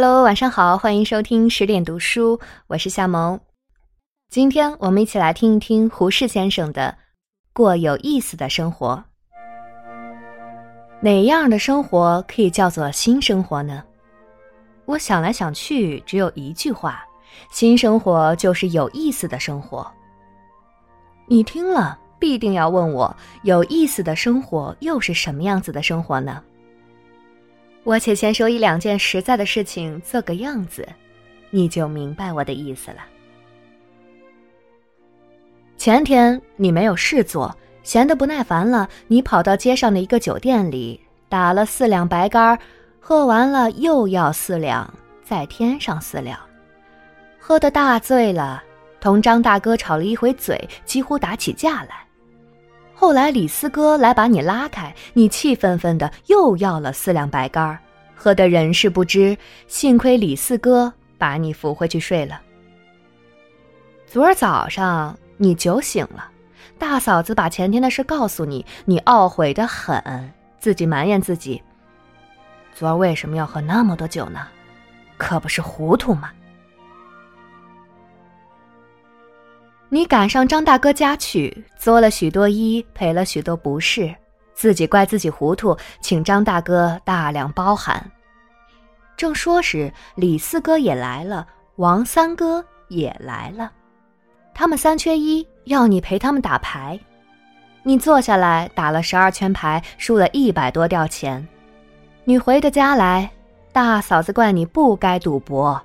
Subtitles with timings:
[0.00, 3.40] Hello，晚上好，欢迎收听十点读书，我是夏萌。
[4.30, 6.96] 今天我们一起来听一听胡适先生的
[7.52, 8.94] 《过有意思的生活》。
[11.00, 13.82] 哪样的生活可以叫做新生活呢？
[14.84, 17.04] 我想来想去，只有一句话：
[17.50, 19.84] 新生活就是有意思的生活。
[21.26, 26.40] 你听了必定要问我，有意思的生活又是什么样子的生活呢？
[27.88, 30.86] 我且先说一两件实在的事情，做个样子，
[31.48, 32.98] 你就明白我的意思了。
[35.78, 42.58] 前天你没有事做，闲得不耐烦了，你跑到街上的一个酒店里，打了四两白干，
[43.00, 44.92] 喝完了又要四两，
[45.24, 46.38] 再添上四两，
[47.38, 48.62] 喝得大醉了，
[49.00, 52.06] 同张大哥吵了一回嘴，几乎打起架来。
[53.00, 57.78] 后来李四哥来把你拉开，你气愤愤的又要了四两白干儿
[58.12, 59.38] 喝得人事不知。
[59.68, 62.40] 幸亏李四哥把你扶回去睡了。
[64.04, 66.28] 昨儿早上你酒醒了，
[66.76, 70.02] 大嫂子把前天的事告诉你，你懊悔的很，
[70.58, 71.62] 自己埋怨自己。
[72.74, 74.40] 昨儿为什么要喝那么多酒呢？
[75.16, 76.32] 可不是糊涂吗？
[79.90, 84.14] 你赶上张大哥家去，作了许多揖，赔了许多不是，
[84.52, 88.10] 自己怪自己糊涂，请张大哥大量包涵。
[89.16, 93.72] 正说时，李四哥也来了，王三哥也来了，
[94.52, 97.00] 他们三缺一，要你陪他们打牌。
[97.82, 101.48] 你坐下来打了十二圈牌，输了一百多吊钱。
[102.24, 103.30] 你回的家来，
[103.72, 105.80] 大嫂子怪你不该赌博，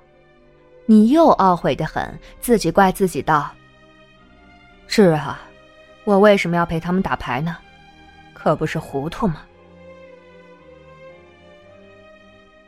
[0.84, 3.50] 你又懊悔的很，自己怪自己道。
[4.96, 5.42] 是啊，
[6.04, 7.56] 我为什么要陪他们打牌呢？
[8.32, 9.42] 可不是糊涂吗？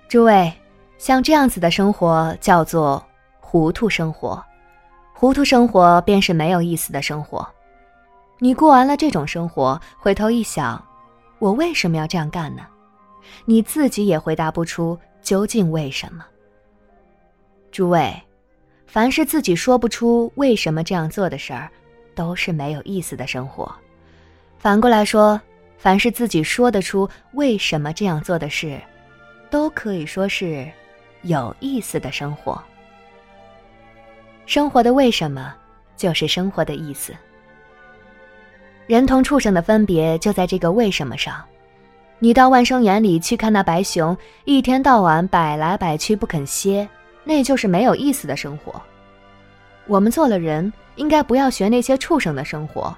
[0.09, 0.53] 诸位，
[0.99, 3.01] 像这样子的生活叫做
[3.39, 4.45] 糊涂生活，
[5.15, 7.49] 糊涂生活便是没有意思的生活。
[8.41, 10.85] 你过完了这种生活，回头一想，
[11.39, 12.67] 我为什么要这样干呢？
[13.45, 16.27] 你自己也回答不出究竟为什么。
[17.71, 18.13] 诸位，
[18.85, 21.71] 凡是自己说不出为什么这样做的事儿。
[22.17, 23.73] 都是没有意思的生活。
[24.59, 25.41] 反过来说，
[25.79, 28.81] 凡是自己说得出为什么这样做的事，
[29.51, 30.67] 都可以说是
[31.23, 32.61] 有意思的生活。
[34.47, 35.55] 生活的为什么，
[35.97, 37.13] 就是生活的意思。
[38.87, 41.45] 人同畜生的分别就在这个为什么上。
[42.19, 44.17] 你到万生园里去看那白熊，
[44.47, 46.89] 一天到晚摆来摆去不肯歇，
[47.25, 48.81] 那就是没有意思的生活。
[49.87, 50.73] 我们做了人。
[50.97, 52.97] 应该不要学那些畜生的生活，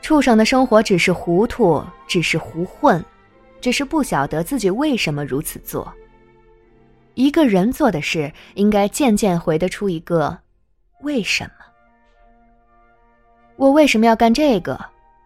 [0.00, 3.04] 畜生的生活只是糊涂，只是胡混，
[3.60, 5.92] 只是不晓得自己为什么如此做。
[7.14, 10.38] 一个人做的事，应该渐渐回得出一个
[11.02, 11.50] 为什么。
[13.56, 14.82] 我为什么要干这个？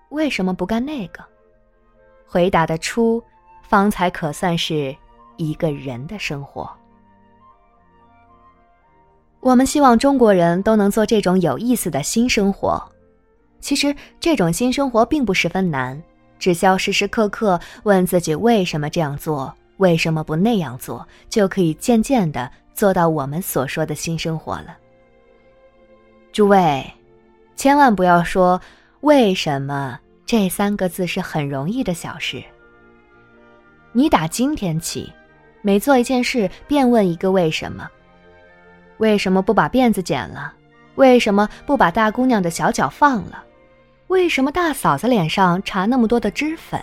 [0.08, 1.24] 为什么不干那个？
[2.26, 3.22] 回答得出，
[3.62, 4.94] 方才可算是
[5.36, 6.68] 一个人的生活。
[9.46, 12.82] 我们希望中国人都能做这种有意思的新生活。
[13.60, 16.02] 其实，这种新生活并不十分难，
[16.36, 24.76] 只需要时时刻刻问自己为什么这样做，为什么不那样做，就可以渐渐的做到我们所说的新生活了。
[26.32, 26.84] 诸位，
[27.54, 28.60] 千万不要说
[29.02, 29.96] “为什么”
[30.26, 32.42] 这三个字是很容易的小事。
[33.92, 35.12] 你打今天起，
[35.62, 37.88] 每做一件事便问一个为什么。
[38.98, 40.52] 为什么不把辫子剪了？
[40.94, 43.44] 为什么不把大姑娘的小脚放了？
[44.06, 46.80] 为什么大嫂子脸上搽那么多的脂粉？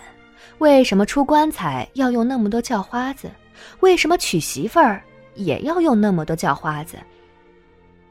[0.60, 3.30] 为什么出棺材要用那么多叫花子？
[3.80, 5.02] 为什么娶媳妇儿
[5.36, 6.98] 也要用那么多叫花子？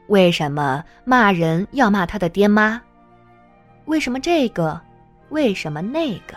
[0.07, 2.81] 为什么骂人要骂他的爹妈？
[3.85, 4.79] 为什么这个？
[5.29, 6.35] 为什么那个？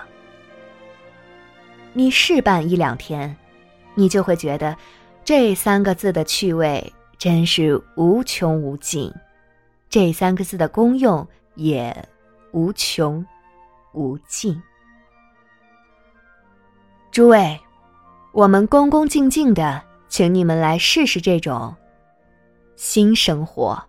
[1.93, 3.37] 你试办一两天，
[3.95, 4.77] 你就会觉得
[5.25, 6.93] 这三个字的趣味。
[7.19, 9.13] 真是无穷无尽，
[9.89, 12.09] 这三个字的功用也
[12.53, 13.25] 无穷
[13.93, 14.61] 无尽。
[17.11, 17.59] 诸位，
[18.33, 21.75] 我们恭恭敬敬的请你们来试试这种
[22.77, 23.83] 新生活。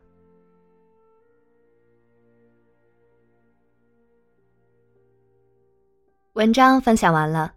[6.34, 7.54] 文章分享完了，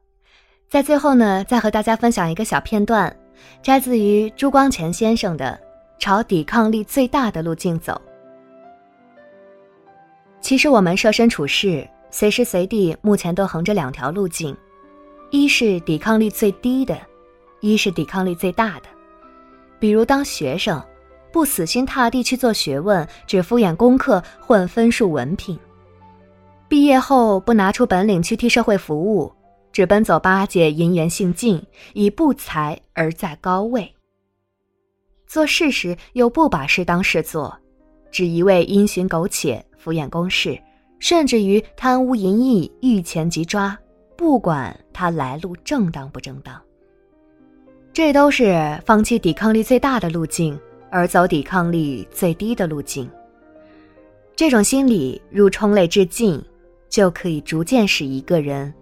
[0.69, 3.16] 在最后呢，再和大家分享一个小片段。
[3.62, 5.58] 摘自于朱光潜先生的
[6.02, 7.92] 《朝抵抗力最大的路径走》。
[10.40, 14.56] 其实我们设身处世，随时随地目前都横着两条路径：
[15.31, 16.98] 一是抵抗力最低的，
[17.60, 18.84] 一是抵抗力最大的。
[19.78, 20.82] 比如当学生，
[21.31, 25.56] 不死心塌地去做学问，只敷衍功课混分数文凭；
[26.69, 29.32] 毕业后不拿出本领去替社会服务，
[29.72, 31.62] 只奔走巴结银元性尽，
[31.94, 33.94] 以不才而在高位。
[35.26, 37.56] 做事时又不把事当事做，
[38.11, 40.61] 只一味因循苟且、敷衍公事，
[40.99, 43.78] 甚至于贪污淫逸、遇钱即抓，
[44.17, 46.61] 不管他来路正当不正当。
[47.93, 50.58] 这都是放弃抵抗力最大的路径，
[50.90, 53.08] 而走抵抗力最低的路径。
[54.34, 56.43] 这种心理如冲泪至尽，
[56.88, 58.73] 就可以逐渐使一个人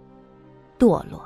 [0.78, 1.22] 堕落。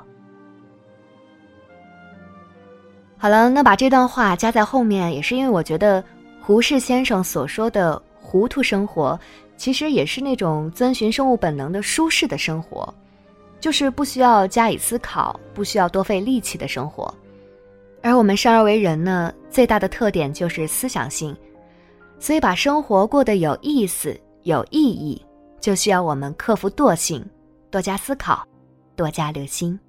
[3.17, 6.03] 好了，那把这段话加在后面，也是因为我觉得
[6.41, 9.17] 胡适先生所说的“糊涂生活”，
[9.55, 12.93] 其实也是那种遵循生物本能的舒适的生活，
[13.61, 17.13] 就是不需要加以思考、不需要多费力气的生活。
[18.01, 21.33] 而我们生而为人呢，最大的特点就是思想性，
[22.19, 25.23] 所以把生活过得有意思、有意义，
[25.61, 27.25] 就需要我们克服惰性，
[27.71, 28.45] 多加思考，
[28.95, 29.79] 多加留心。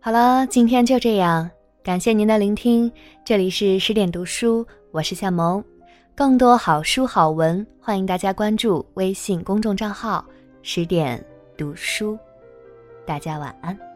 [0.00, 1.50] 好了，今天就这样，
[1.82, 2.90] 感谢您的聆听。
[3.24, 5.62] 这里是十点读书，我是夏萌。
[6.14, 10.24] 更多好书好文，欢迎大家关注微信公众账号
[10.62, 11.22] “十点
[11.56, 12.18] 读书”。
[13.06, 13.89] 大家晚安。